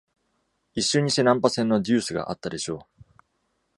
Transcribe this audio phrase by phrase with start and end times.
[0.73, 3.03] 一瞬にして難破船の deuce があったでしょう。